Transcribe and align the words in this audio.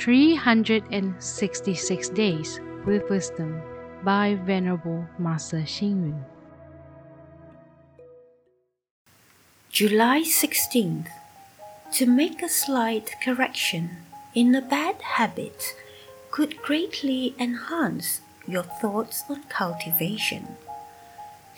366 0.00 2.08
Days 2.08 2.58
with 2.86 3.10
Wisdom 3.10 3.60
by 4.02 4.38
Venerable 4.46 5.04
Master 5.18 5.58
Xing 5.58 6.08
Yun. 6.08 6.24
July 9.68 10.22
16th. 10.22 11.08
To 11.92 12.06
make 12.06 12.42
a 12.42 12.48
slight 12.48 13.14
correction 13.22 13.98
in 14.34 14.54
a 14.54 14.62
bad 14.62 15.02
habit 15.02 15.76
could 16.30 16.62
greatly 16.62 17.34
enhance 17.38 18.22
your 18.48 18.62
thoughts 18.62 19.24
on 19.28 19.42
cultivation. 19.50 20.56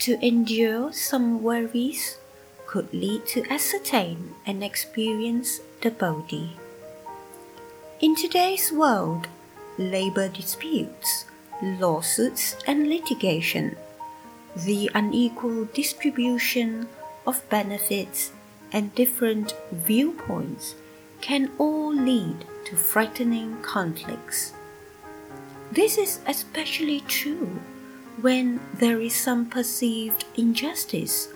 To 0.01 0.19
endure 0.21 0.93
some 0.93 1.45
worries 1.45 2.19
could 2.67 2.93
lead 2.93 3.25
to 3.27 3.49
ascertain 3.49 4.35
and 4.45 4.65
experience 4.65 5.61
the 5.83 5.93
Bodhi. 5.93 6.57
In 8.03 8.17
today's 8.17 8.73
world, 8.73 9.29
labor 9.79 10.27
disputes, 10.29 11.25
lawsuits, 11.63 12.57
and 12.67 12.89
litigation, 12.89 13.77
the 14.57 14.91
unequal 14.93 15.67
distribution 15.67 16.89
of 17.29 17.49
benefits 17.49 18.33
and 18.73 18.93
different 18.97 19.55
viewpoints 19.71 20.75
can 21.21 21.53
all 21.59 21.95
lead 21.95 22.45
to 22.65 22.75
frightening 22.75 23.63
conflicts. 23.63 24.53
This 25.71 25.97
is 25.97 26.19
especially 26.27 27.03
true 27.07 27.61
when 28.21 28.59
there 28.75 29.01
is 29.01 29.15
some 29.15 29.47
perceived 29.47 30.25
injustice 30.37 31.29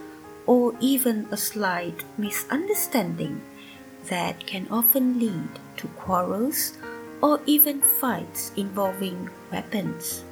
or 0.46 0.74
even 0.80 1.28
a 1.30 1.36
slight 1.36 2.02
misunderstanding 2.18 3.40
that 4.08 4.46
can 4.46 4.66
often 4.70 5.18
lead 5.18 5.48
to 5.76 5.88
quarrels 5.88 6.78
or 7.22 7.40
even 7.46 7.80
fights 7.80 8.52
involving 8.56 9.30
weapons. 9.50 10.22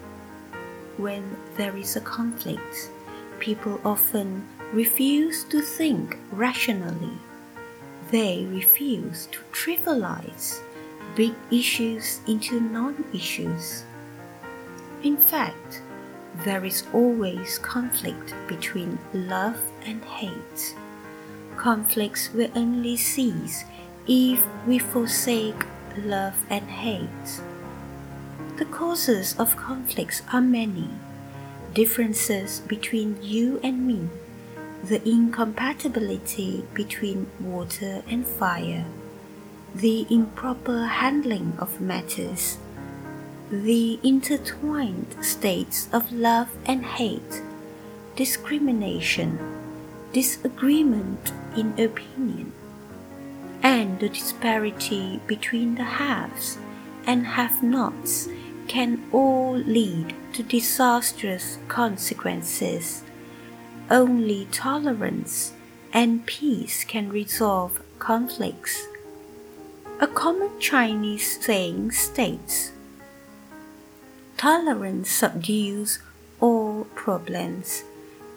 When 0.97 1.37
there 1.57 1.77
is 1.77 1.97
a 1.97 2.01
conflict, 2.01 2.91
people 3.41 3.81
often 3.85 4.47
refuse 4.73 5.45
to 5.45 5.61
think 5.61 6.19
rationally. 6.31 7.19
They 8.11 8.45
refuse 8.47 9.27
to 9.33 9.41
trivialize 9.53 10.61
big 11.17 11.35
issues 11.51 12.21
into 12.27 12.61
non 12.61 13.05
issues. 13.13 13.85
In 15.03 15.17
fact, 15.17 15.83
there 16.45 16.65
is 16.65 16.85
always 16.93 17.59
conflict 17.59 18.35
between 18.49 18.99
love 19.13 19.61
and 19.85 20.05
hate. 20.05 20.75
Conflicts 21.57 22.33
will 22.33 22.51
only 22.55 22.97
cease 22.97 23.65
if 24.07 24.45
we 24.67 24.79
forsake 24.79 25.65
love 25.97 26.35
and 26.51 26.69
hate. 26.69 27.41
The 28.57 28.65
causes 28.67 29.35
of 29.39 29.57
conflicts 29.57 30.23
are 30.33 30.41
many. 30.41 30.91
Differences 31.73 32.61
between 32.61 33.19
you 33.23 33.59
and 33.65 33.87
me, 33.87 34.09
the 34.85 35.03
incompatibility 35.09 36.65
between 36.75 37.27
water 37.41 38.03
and 38.09 38.27
fire, 38.27 38.85
the 39.75 40.07
improper 40.09 40.87
handling 40.87 41.55
of 41.59 41.81
matters, 41.81 42.59
the 43.51 43.99
intertwined 44.03 45.17
states 45.21 45.89
of 45.93 46.13
love 46.13 46.51
and 46.67 46.85
hate, 46.85 47.43
discrimination, 48.15 49.39
disagreement 50.15 51.33
in 51.57 51.73
opinion, 51.73 52.53
and 53.63 53.99
the 53.99 54.09
disparity 54.09 55.21
between 55.27 55.75
the 55.75 55.83
haves 55.83 56.57
and 57.05 57.27
have 57.27 57.63
nots 57.63 58.29
can 58.69 59.03
all 59.13 59.53
lead 59.57 60.15
to 60.33 60.43
disastrous 60.45 61.59
consequences. 61.67 63.03
Only 63.91 64.47
tolerance 64.53 65.53
and 65.93 66.25
peace 66.25 66.85
can 66.85 67.11
resolve 67.11 67.83
conflicts. 67.99 68.87
A 70.01 70.07
common 70.07 70.51
Chinese 70.61 71.45
saying 71.45 71.91
states 71.91 72.71
Tolerance 74.37 75.11
subdues 75.11 75.99
all 76.41 76.85
problems. 76.95 77.85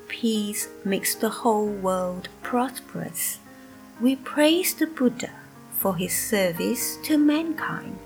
Peace 0.07 0.69
makes 0.85 1.15
the 1.15 1.29
whole 1.29 1.67
world 1.67 2.29
prosperous. 2.41 3.39
We 4.01 4.15
praise 4.15 4.73
the 4.73 4.87
Buddha 4.87 5.31
for 5.71 5.95
his 5.95 6.15
service 6.15 6.97
to 7.03 7.17
mankind 7.17 7.99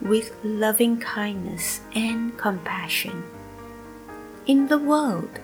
with 0.00 0.34
loving 0.42 0.98
kindness 0.98 1.80
and 1.94 2.36
compassion. 2.36 3.22
In 4.46 4.68
the 4.68 4.78
world, 4.78 5.38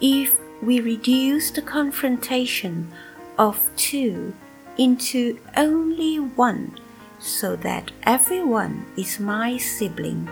if 0.00 0.38
we 0.62 0.80
reduce 0.80 1.50
the 1.50 1.62
confrontation 1.62 2.92
of 3.38 3.70
two 3.76 4.34
into 4.78 5.38
only 5.56 6.18
one, 6.18 6.78
so 7.18 7.56
that 7.56 7.90
everyone 8.02 8.86
is 8.96 9.18
my 9.18 9.56
sibling, 9.56 10.28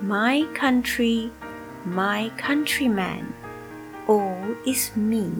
my 0.00 0.46
country, 0.54 1.30
my 1.84 2.30
countryman, 2.38 3.34
is 4.66 4.94
me. 4.96 5.32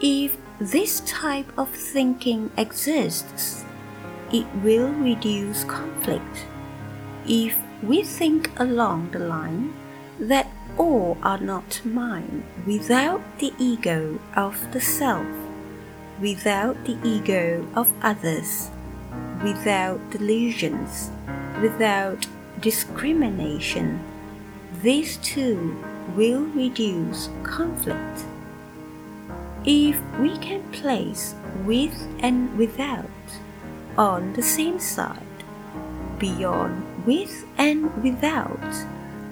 If 0.00 0.36
this 0.58 1.00
type 1.00 1.50
of 1.58 1.70
thinking 1.70 2.50
exists, 2.56 3.64
it 4.32 4.46
will 4.62 4.90
reduce 4.92 5.64
conflict. 5.64 6.46
If 7.26 7.56
we 7.82 8.02
think 8.02 8.50
along 8.58 9.10
the 9.10 9.20
line 9.20 9.74
that 10.18 10.48
all 10.78 11.16
are 11.22 11.38
not 11.38 11.80
mine 11.84 12.44
without 12.66 13.20
the 13.38 13.52
ego 13.58 14.18
of 14.34 14.56
the 14.72 14.80
self, 14.80 15.26
without 16.20 16.76
the 16.84 16.98
ego 17.04 17.66
of 17.74 17.88
others, 18.02 18.70
without 19.42 20.00
delusions, 20.10 21.10
without 21.60 22.26
discrimination, 22.60 24.00
these 24.82 25.16
too 25.18 25.76
will 26.14 26.42
reduce 26.54 27.28
conflict. 27.42 28.24
If 29.64 30.00
we 30.20 30.36
can 30.38 30.62
place 30.70 31.34
with 31.64 32.06
and 32.20 32.56
without 32.56 33.10
on 33.98 34.34
the 34.34 34.42
same 34.42 34.78
side, 34.78 35.22
beyond 36.18 37.04
with 37.04 37.44
and 37.58 37.92
without, 38.02 38.60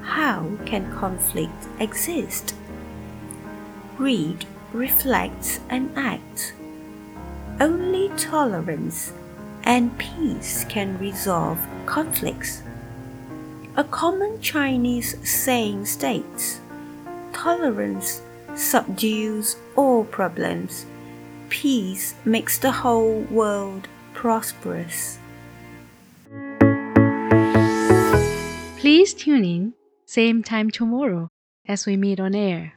how 0.03 0.51
can 0.67 0.93
conflict 0.93 1.69
exist? 1.79 2.55
Read, 3.97 4.45
reflect, 4.73 5.61
and 5.71 5.91
act. 5.97 6.55
Only 7.61 8.09
tolerance 8.17 9.13
and 9.63 9.97
peace 9.99 10.65
can 10.69 10.99
resolve 10.99 11.59
conflicts. 11.87 12.63
A 13.77 13.85
common 13.85 14.41
Chinese 14.41 15.17
saying 15.29 15.87
states 15.87 16.61
tolerance 17.35 18.23
subdues 18.55 19.57
all 19.77 20.05
problems, 20.05 20.87
peace 21.51 22.15
makes 22.25 22.59
the 22.59 22.73
whole 22.73 23.21
world 23.31 23.89
prosperous. 24.15 25.19
Please 28.79 29.13
tune 29.13 29.45
in, 29.45 29.75
same 30.07 30.43
time 30.43 30.71
tomorrow 30.71 31.29
as 31.67 31.87
we 31.87 31.97
meet 31.97 32.21
on 32.21 32.35
air. 32.35 32.75